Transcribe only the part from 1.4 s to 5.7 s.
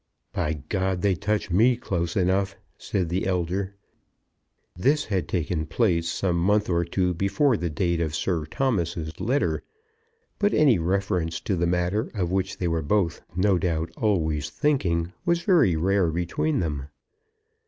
me close enough!" said the elder. This had taken